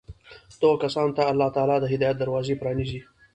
[0.59, 3.01] دغو كسانو ته الله تعالى د هدايت دروازې پرانېزي